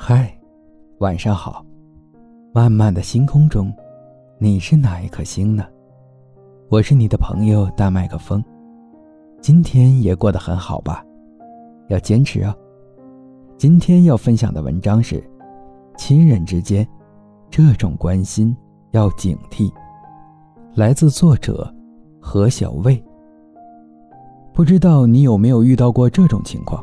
[0.00, 0.32] 嗨，
[0.98, 1.66] 晚上好。
[2.54, 3.70] 漫漫的星空中，
[4.38, 5.66] 你是哪一颗星呢？
[6.68, 8.42] 我是你的朋友大麦克风。
[9.42, 11.04] 今天也过得很好吧？
[11.88, 12.54] 要坚持哦。
[13.56, 15.22] 今天要分享的文章是：
[15.96, 16.86] 亲人之间
[17.50, 18.56] 这种关心
[18.92, 19.68] 要警惕。
[20.74, 21.74] 来自作者
[22.20, 23.02] 何小卫。
[24.54, 26.82] 不知道你有没有遇到过这种情况？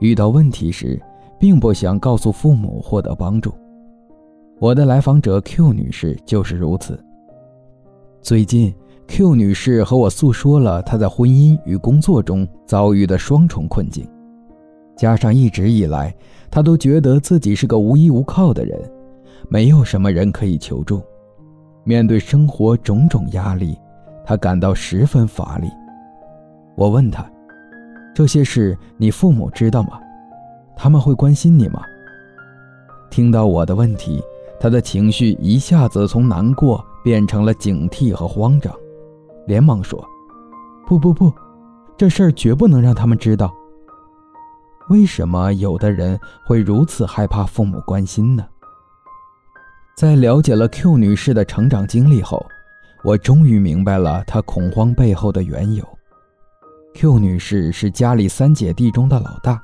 [0.00, 1.02] 遇到问题时，
[1.40, 3.50] 并不想告诉父母获得帮助。
[4.58, 7.02] 我的来访者 Q 女士就是如此。
[8.20, 8.72] 最近
[9.08, 14.06] ，Q 女士和我诉说了她在婚姻与工作中遭遇的双重困境，
[14.94, 16.14] 加上一直以来
[16.50, 18.78] 她都觉得自己是个无依无靠的人，
[19.48, 21.02] 没有什么人可以求助。
[21.82, 23.74] 面对生活种种压力，
[24.26, 25.70] 她感到十分乏力。
[26.76, 27.24] 我问她
[28.14, 29.98] ：“这些事你父母知道吗？”
[30.82, 31.82] 他们会关心你吗？
[33.10, 34.24] 听到我的问题，
[34.58, 38.74] 他的情绪一下子从难过变成了警惕和慌张，
[39.46, 40.02] 连忙说
[40.88, 41.30] ：“不不不，
[41.98, 43.54] 这事儿绝不能让他们知道。”
[44.88, 48.42] 为什么有的人会如此害怕父母关心呢？
[49.94, 52.42] 在了解了 Q 女士的成长经历后，
[53.04, 55.84] 我终于明白了她恐慌背后的缘由。
[56.94, 59.62] Q 女士是家里三姐弟中的老大。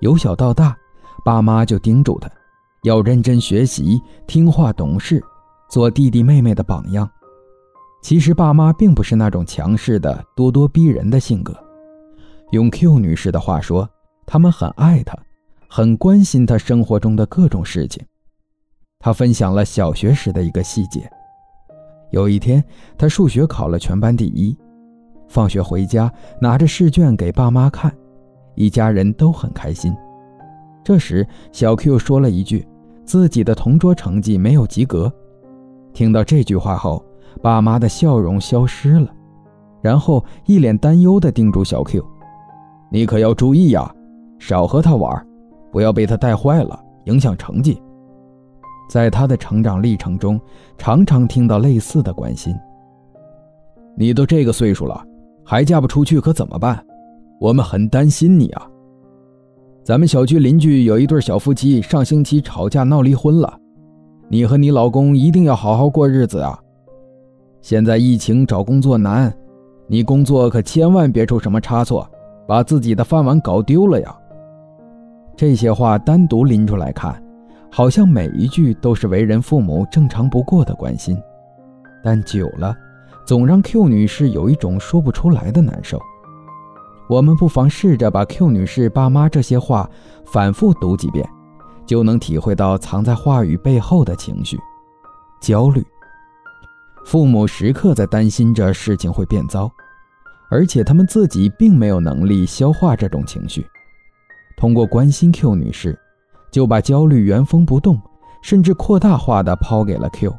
[0.00, 0.76] 由小到大，
[1.24, 2.30] 爸妈就叮嘱他，
[2.82, 5.22] 要认真学习、听话懂事，
[5.68, 7.08] 做弟弟妹妹的榜样。
[8.02, 11.54] 其实爸妈并不是那种强势的、咄咄逼人的性格。
[12.50, 13.88] 用 Q 女士的话说，
[14.26, 15.14] 他们很爱她，
[15.68, 18.02] 很关心她生活中的各种事情。
[18.98, 21.06] 她分享了小学时的一个细节：
[22.10, 22.64] 有一天，
[22.96, 24.56] 她数学考了全班第一，
[25.28, 27.94] 放学回家拿着试卷给爸妈看。
[28.54, 29.94] 一家人都很开心。
[30.82, 32.66] 这时，小 Q 说了一句
[33.04, 35.12] ：“自己的同桌成绩没有及格。”
[35.92, 37.04] 听到这句话后，
[37.42, 39.08] 爸妈的笑容消失了，
[39.82, 42.04] 然后一脸担忧地叮嘱小 Q：“
[42.90, 43.94] 你可要注意呀，
[44.38, 45.26] 少和他玩，
[45.70, 47.80] 不要被他带坏了，影响成绩。”
[48.88, 50.40] 在他的成长历程中，
[50.76, 52.52] 常常听到类似的关心
[53.96, 55.00] ：“你都这个岁数了，
[55.44, 56.84] 还嫁不出去，可怎么办？”
[57.40, 58.68] 我们很担心你啊！
[59.82, 63.58] 咱们小区邻居有一对小夫妻，上星期吵架闹离婚了。
[64.28, 66.60] 你和你老公一定要好好过日子啊！
[67.62, 69.34] 现在疫情找工作难，
[69.86, 72.06] 你工作可千万别出什么差错，
[72.46, 74.14] 把自己的饭碗搞丢了呀！
[75.34, 77.24] 这些话单独拎出来看，
[77.72, 81.16] 好像每一句都是为人父母正常不过的关心，
[82.04, 82.76] 但久了，
[83.26, 85.98] 总让 Q 女士有一种说不出来的难受。
[87.10, 89.90] 我们不妨试着把 Q 女士爸妈这些话
[90.24, 91.28] 反复读几遍，
[91.84, 94.56] 就能体会到藏在话语背后的情绪——
[95.42, 95.84] 焦虑。
[97.04, 99.68] 父母时刻在担心着事情会变糟，
[100.52, 103.66] 而且他们自己并没有能力消化这种情绪。
[104.56, 105.98] 通过关心 Q 女士，
[106.52, 108.00] 就把焦虑原封不动，
[108.40, 110.32] 甚至扩大化的抛给了 Q。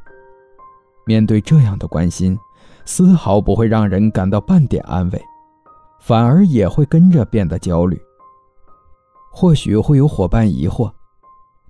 [1.06, 2.40] 面对这样的关心，
[2.86, 5.22] 丝毫不会让人感到半点安慰。
[6.01, 7.97] 反而也会跟着变得焦虑。
[9.31, 10.91] 或许会有伙伴疑惑：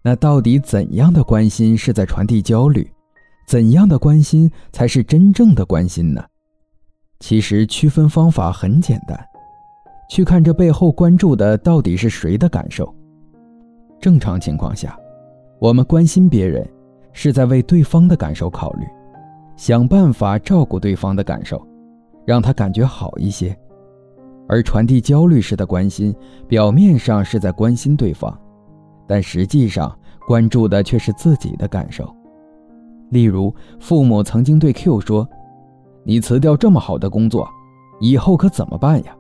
[0.01, 2.89] 那到底怎样的关心是在传递焦虑？
[3.45, 6.23] 怎样的关心才是真正的关心呢？
[7.19, 9.19] 其实区分方法很简单，
[10.09, 12.91] 去看这背后关注的到底是谁的感受。
[13.99, 14.97] 正常情况下，
[15.59, 16.67] 我们关心别人，
[17.11, 18.87] 是在为对方的感受考虑，
[19.57, 21.61] 想办法照顾对方的感受，
[22.25, 23.55] 让他感觉好一些。
[24.51, 26.13] 而传递焦虑式的关心，
[26.45, 28.37] 表面上是在关心对方，
[29.07, 29.97] 但实际上
[30.27, 32.13] 关注的却是自己的感受。
[33.11, 35.25] 例如，父母曾经对 Q 说
[36.03, 37.47] ：“你辞掉这么好的工作，
[38.01, 39.15] 以后可怎么办呀？”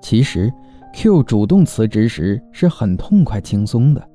[0.00, 0.52] 其实
[0.94, 4.08] ，Q 主动辞职时是很痛快轻松的，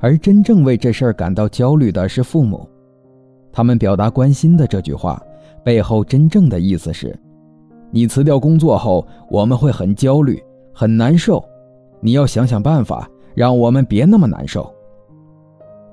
[0.00, 2.68] 而真正为这事儿感到焦虑的是父母。
[3.50, 5.18] 他们表达关心的这句话
[5.64, 7.18] 背后真正的意思是。
[7.94, 10.42] 你辞掉工作后，我们会很焦虑、
[10.72, 11.40] 很难受。
[12.00, 14.68] 你要想想办法，让我们别那么难受。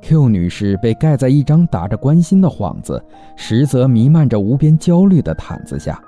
[0.02, 3.00] Q 女士被盖在一张打着关心的幌子，
[3.38, 6.02] 实则弥漫着无边焦虑的毯子下，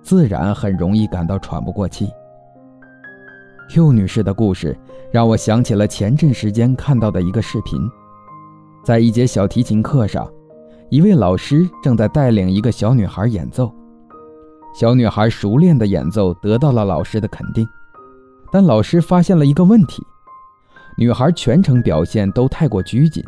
[0.00, 2.08] 自然很容易感到喘不过气。
[3.68, 4.74] Q 女士的故事
[5.12, 7.78] 让我想起了前阵时间看到的一个视频，
[8.82, 10.26] 在一节小提琴课上，
[10.88, 13.70] 一位老师正在带领一个小女孩演奏。
[14.74, 17.64] 小女孩熟练的演奏得到了老师的肯定，
[18.50, 20.04] 但老师发现了一个问题：
[20.98, 23.22] 女孩全程表现都太过拘谨，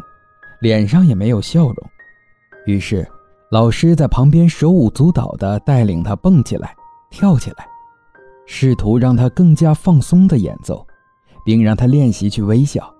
[0.60, 1.76] 脸上也没有笑容。
[2.66, 3.06] 于是，
[3.52, 6.74] 老师在旁边手舞足蹈地带领她蹦起来、
[7.10, 7.64] 跳起来，
[8.44, 10.84] 试图让她更加放松地演奏，
[11.44, 12.92] 并让她练习去微笑。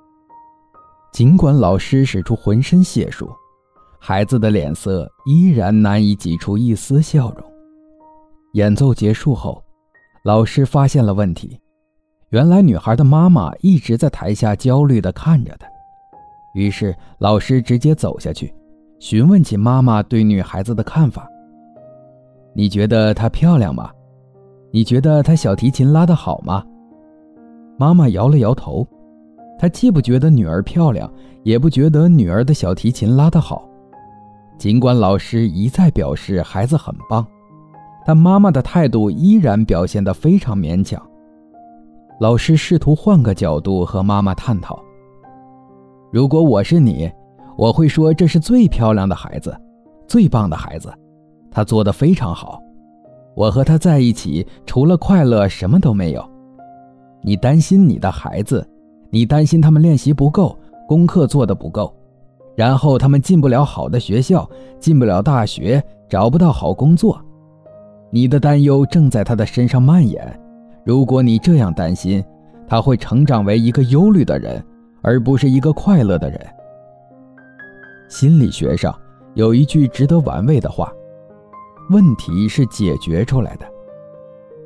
[1.12, 3.28] 尽管老师使出浑身解数，
[3.99, 7.55] 孩子的脸色依然难以挤出一丝笑容。
[8.56, 9.62] 演奏结束后，
[10.24, 11.60] 老师发现了问题。
[12.30, 15.68] 原来女孩的妈妈一直在台下焦虑地看着她，
[16.54, 18.50] 于是老师直接走下去，
[18.98, 21.28] 询问起妈妈对女孩子的看法。
[22.54, 23.90] 你觉得她漂亮吗？
[24.72, 26.64] 你觉得她小提琴拉得好吗？
[27.78, 28.88] 妈妈摇了摇头，
[29.58, 31.12] 她既不觉得女儿漂亮，
[31.42, 33.68] 也不觉得女儿的小提琴拉得好。
[34.56, 37.26] 尽管老师一再表示孩子很棒，
[38.06, 41.02] 但妈妈的态度依然表现得非常勉强。
[42.20, 44.80] 老师试图换个角度和妈妈探讨
[46.12, 47.10] ：“如果我是你，
[47.58, 49.54] 我会说这是最漂亮的孩子，
[50.06, 50.88] 最棒的孩子，
[51.50, 52.62] 他做得非常好。
[53.34, 56.24] 我和他在一起，除了快乐什么都没有。
[57.22, 58.64] 你担心你的孩子，
[59.10, 60.56] 你担心他们练习不够，
[60.86, 61.92] 功课做得不够，
[62.54, 64.48] 然后他们进不了好的学校，
[64.78, 67.20] 进不了大学，找不到好工作。
[68.10, 70.40] 你的担忧正在他的身上蔓延。”
[70.84, 72.24] 如果你这样担心，
[72.68, 74.64] 他会成长为一个忧虑的人，
[75.02, 76.40] 而不是一个快乐的人。
[78.08, 78.96] 心理学上
[79.34, 80.92] 有一句值得玩味的话
[81.90, 83.66] ：“问题是解决出来的。”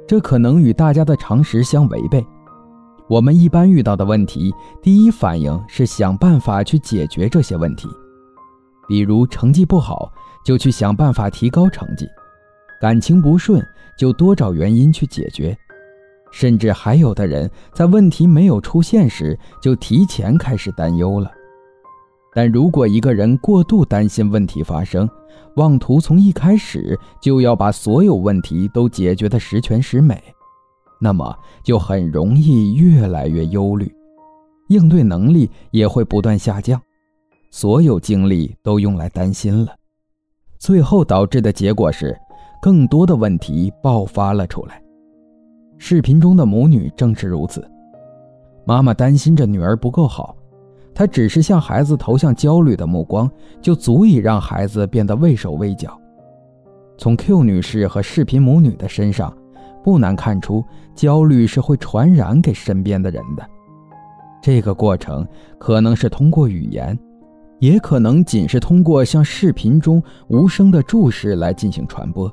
[0.07, 2.23] 这可能与大家的常识相违背。
[3.09, 4.53] 我们一般遇到的问题，
[4.83, 7.89] 第一反应是想办法去解决这些问题，
[8.87, 10.13] 比如成绩不好，
[10.45, 12.05] 就去想办法提高成绩；
[12.81, 13.63] 感情不顺，
[13.99, 15.57] 就多找原因去解决。
[16.33, 21.31] 甚至还有的人在问题没有出现时就提前开始担忧了。
[22.33, 25.07] 但如果一个人过度担心问题发生，
[25.57, 30.23] 妄图从一开始就要把所有问题都解决得十全十美，
[31.01, 33.93] 那么就很容易越来越忧虑，
[34.69, 36.81] 应对能力也会不断下降，
[37.51, 39.75] 所有精力都用来担心了，
[40.61, 42.17] 最后导致的结果是，
[42.61, 44.83] 更多的问题爆发了出来。
[45.79, 47.67] 视频中的母女正是如此，
[48.67, 50.37] 妈妈担心着女儿不够好，
[50.95, 53.31] 她只是向孩子投向焦虑的目光，
[53.63, 55.99] 就足以让孩子变得畏手畏脚。
[56.99, 59.35] 从 Q 女士和视频母女的身上，
[59.83, 60.63] 不难看出，
[60.95, 63.49] 焦虑是会传染给身边的人的。
[64.43, 65.27] 这个过程
[65.59, 66.99] 可能是通过语言，
[67.59, 72.31] 也可能仅是通过像视频中无声的注视来进行传播。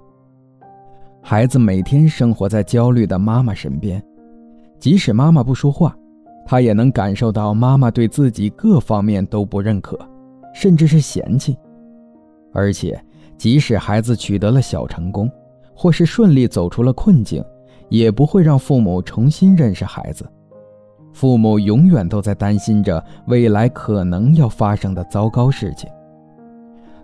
[1.30, 4.02] 孩子每天生活在焦虑的妈妈身边，
[4.80, 5.94] 即使妈妈不说话，
[6.46, 10.00] 他也能感受到妈妈对自己各方面都不认可，
[10.54, 11.58] 甚至是嫌弃。
[12.54, 12.98] 而且，
[13.38, 15.30] 即使孩子取得了小成功，
[15.76, 17.44] 或是顺利走出了困境，
[17.90, 20.26] 也不会让父母重新认识孩子。
[21.12, 25.90] 父母永远都在担心着未来可能要发生的糟糕事情。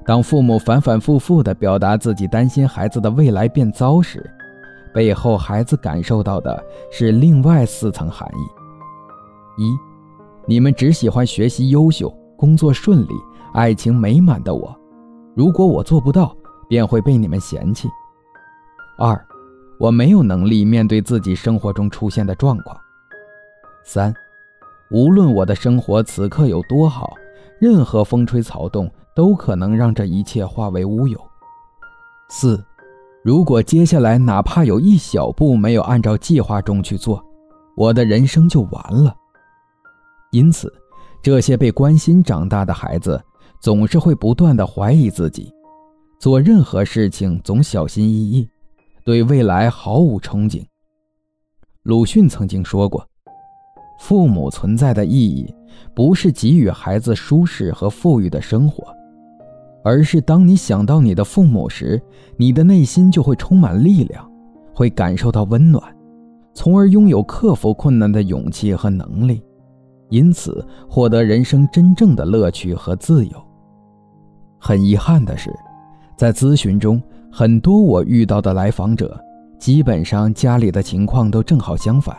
[0.05, 4.29] 当父母反反复复地表达自己担心孩子的未来变糟时，
[4.93, 6.61] 背后孩子感受到的
[6.91, 9.73] 是另外四层含义：一，
[10.45, 13.13] 你们只喜欢学习优秀、工作顺利、
[13.53, 14.75] 爱情美满的我，
[15.35, 16.35] 如果我做不到，
[16.67, 17.87] 便会被你们嫌弃；
[18.97, 19.25] 二，
[19.79, 22.75] 我没有能力面对自己生活中出现的状况；
[23.85, 24.13] 三，
[24.91, 27.13] 无论我的生活此刻有多好，
[27.57, 28.91] 任何风吹草动。
[29.15, 31.19] 都可能让这一切化为乌有。
[32.29, 32.63] 四，
[33.23, 37.23] 如果接下来哪怕有一小步没有按照计划中去做，
[37.75, 39.15] 我的人生就完了。
[40.31, 40.73] 因此，
[41.21, 43.23] 这些被关心长大的孩子
[43.59, 45.53] 总是会不断的怀疑自己，
[46.19, 48.49] 做任何事情总小心翼翼，
[49.05, 50.65] 对未来毫无憧憬。
[51.83, 53.05] 鲁迅曾经说过
[53.99, 55.53] ：“父母存在的意义，
[55.93, 58.83] 不是给予孩子舒适和富裕的生活。”
[59.83, 62.01] 而是当你想到你的父母时，
[62.37, 64.25] 你的内心就会充满力量，
[64.73, 65.83] 会感受到温暖，
[66.53, 69.43] 从而拥有克服困难的勇气和能力，
[70.09, 73.33] 因此获得人生真正的乐趣和自由。
[74.57, 75.53] 很遗憾的是，
[76.15, 79.19] 在咨询中，很多我遇到的来访者，
[79.59, 82.15] 基本上家里的情况都正好相反，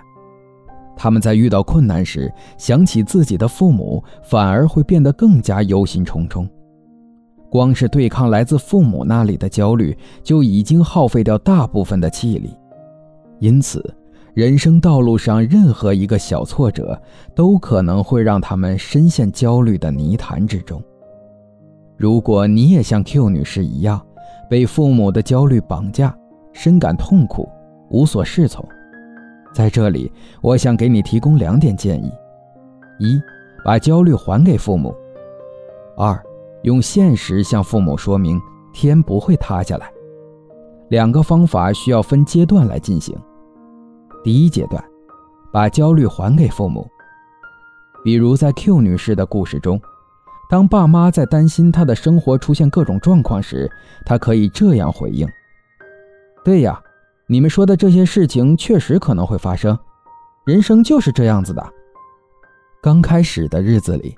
[0.94, 6.47] 他们在遇到困难时，想起自己的父母，反而会变得更加忧心忡忡。
[7.54, 12.52] 光是对抗来自父母那里的焦虑，就已经耗费掉大部分的气力。
[13.38, 13.94] 因此，
[14.34, 17.00] 人生道路上任何一个小挫折，
[17.32, 20.82] 都可能会让他们深陷焦虑的泥潭之中。
[21.96, 24.04] 如果你也像 Q 女士一样，
[24.50, 26.12] 被父母的焦虑绑架，
[26.52, 27.49] 深感痛苦，
[27.88, 28.68] 无所适从，
[29.52, 30.11] 在这里，
[30.42, 32.11] 我想给你提供两点建议：
[32.99, 33.16] 一，
[33.64, 34.92] 把焦虑还给父母；
[35.96, 36.20] 二，
[36.64, 38.40] 用现实向父母说明
[38.73, 39.90] 天不会塌下来。
[40.88, 43.16] 两个方法需要分阶段来进行。
[44.23, 44.83] 第一阶段，
[45.52, 46.87] 把焦虑还给父母。
[48.02, 49.80] 比如在 Q 女士的故事中，
[50.49, 53.71] 当爸妈在担心她的生活出现各种状况时，
[54.06, 55.28] 她可以这样回应
[56.44, 56.80] ：“对呀，
[57.26, 59.78] 你们说的这些事情确实可能会发生，
[60.47, 61.62] 人生就是这样子的。”
[62.83, 64.14] 刚开始的日子里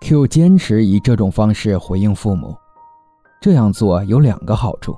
[0.00, 2.54] ，Q 坚持以这种方式回应父母。
[3.40, 4.96] 这样做有两个好处。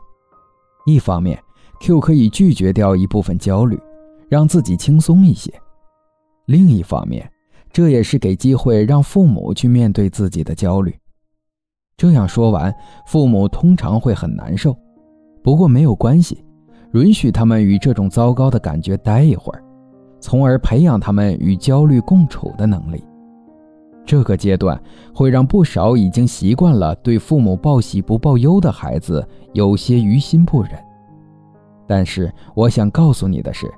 [0.85, 1.41] 一方面
[1.81, 3.81] ，Q 可以拒绝掉一部分焦虑，
[4.29, 5.49] 让自己轻松一些；
[6.47, 7.31] 另一方面，
[7.73, 10.93] 这也是给机会让父母去面对自己的焦虑。
[11.97, 12.75] 这样说完，
[13.07, 14.77] 父母通常会很难受，
[15.41, 16.45] 不过没有关系，
[16.95, 19.63] 允许他们与这种糟糕的感觉待一会儿，
[20.21, 23.05] 从而培养他们与焦虑共处的能力。
[24.05, 24.81] 这个阶段
[25.15, 30.73] 会让不少已经习惯了对父母报喜不报忧的孩子有些于心不忍。
[31.87, 33.71] 但是，我想告诉你的是，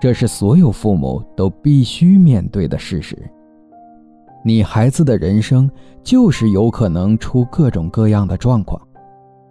[0.00, 3.16] 这是所有父母都必须面对的事实。
[4.44, 5.70] 你孩子的人生
[6.02, 8.80] 就是有可能出各种各样的状况，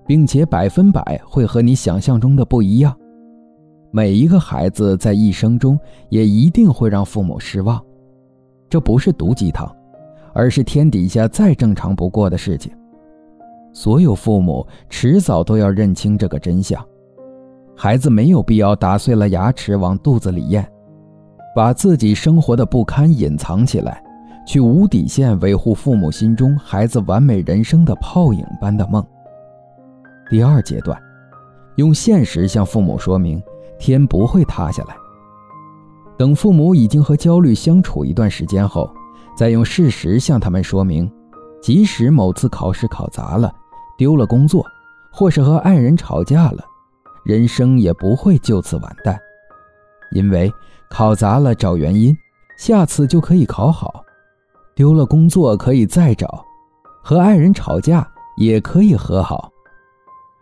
[0.06, 2.96] 并且百分百会和你想象中的不一样。
[3.90, 5.80] 每一个孩子在一生中
[6.10, 7.84] 也一定会让父母失望，
[8.70, 9.74] 这不是毒鸡汤。
[10.34, 12.72] 而是天底下再正常不过的事情。
[13.72, 16.84] 所有父母迟早都要认清这个真相：
[17.76, 20.68] 孩子没有必要打碎了牙齿往肚子里咽，
[21.56, 24.04] 把自己生活的不堪隐藏起来，
[24.46, 29.04] 去无底线维护父母心中孩子完美人生的泡影般的梦。
[30.30, 31.00] 第二阶段，
[31.78, 33.42] 用现实向父母说明
[33.80, 34.96] 天不会塌下来。
[36.16, 38.88] 等父母已经和焦虑相处一段时间后。
[39.36, 41.12] 再用事实向他们说明，
[41.62, 43.54] 即使某次考试考砸了，
[43.98, 44.66] 丢了工作，
[45.12, 46.64] 或是和爱人吵架了，
[47.26, 49.20] 人生也不会就此完蛋，
[50.12, 50.52] 因为
[50.90, 52.16] 考砸了找原因，
[52.58, 53.90] 下次就可以考好；
[54.76, 56.46] 丢了工作可以再找，
[57.04, 59.50] 和爱人吵架也可以和好。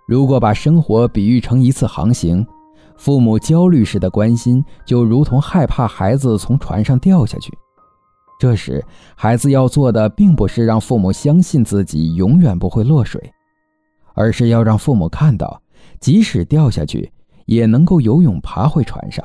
[0.08, 2.46] 如果把生活比喻成一次航行，
[2.98, 7.58] 父母焦虑时的关心，就如同害怕孩子从船上掉下去。
[8.42, 8.84] 这时，
[9.16, 13.22] 孩子要做的并不是让父母相信自己永远不会落水，
[14.16, 15.62] 而是要让父母看到，
[16.00, 17.08] 即使掉下去，
[17.46, 19.24] 也能够游泳爬回船上。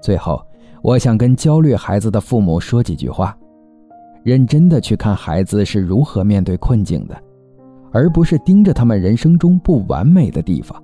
[0.00, 0.40] 最后，
[0.82, 3.36] 我想跟焦虑孩子的父母说几句话：
[4.22, 7.22] 认真的去看孩子是如何面对困境的，
[7.90, 10.80] 而不是盯着他们人生中不完美的地方。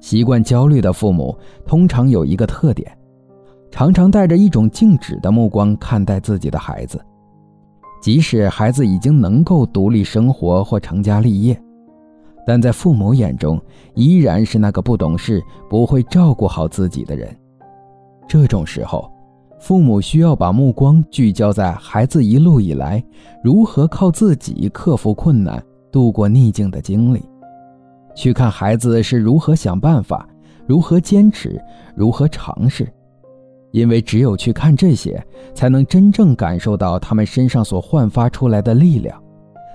[0.00, 2.95] 习惯焦虑的父母通常有一个特点。
[3.76, 6.98] 常常带着一种静止的目光看待自己的孩子，
[8.00, 11.62] 即使孩子已经能够独立生活或成家立业，
[12.46, 13.60] 但在父母眼中
[13.94, 17.28] 依然是那个不懂事、不会照顾好自己的人。
[18.26, 19.12] 这种时候，
[19.60, 23.04] 父母需要把目光聚焦在孩子一路以来
[23.44, 27.22] 如何靠自己克服困难、度过逆境的经历，
[28.14, 30.26] 去看孩子是如何想办法、
[30.66, 31.62] 如何坚持、
[31.94, 32.90] 如何尝试。
[33.76, 39.22] 因为只有去看这些，才能真正感受到他们身上所焕发出来的力量，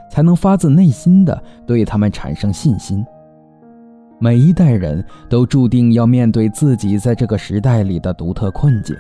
[0.10, 3.06] 才能发自内心的对他们产生信心。
[4.18, 8.96] 每一代人都注定要面对自己在这个时代里的独特困境。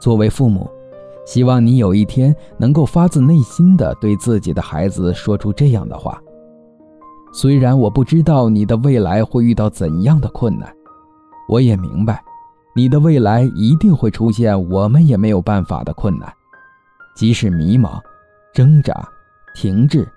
[0.00, 0.70] 作为父母，
[1.26, 6.22] 希望你有一天能够发自内心的对自己的孩子说出这样的话：
[7.32, 10.72] 虽然我不知道你的未来会遇到怎样的困难，
[11.48, 12.22] 我也明白。
[12.76, 16.32] 你的未来一定会出现我们也没有办法的困难，
[17.14, 18.00] 即使迷茫、
[18.52, 19.08] 挣扎、
[19.54, 20.08] 停滞，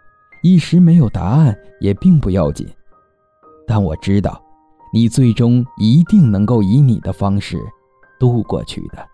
[0.41, 2.67] 一时没有答案也并不要紧。
[3.67, 4.43] 但我知道，
[4.91, 7.61] 你最终一定能够以你的方式
[8.19, 9.07] 度过去的。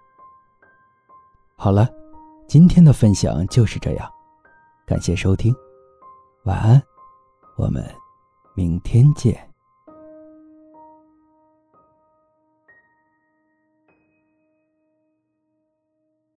[1.55, 1.89] 好了，
[2.47, 4.09] 今天的分享就是这样，
[4.85, 5.53] 感谢收听，
[6.45, 6.81] 晚安，
[7.57, 7.83] 我们
[8.55, 9.52] 明天见。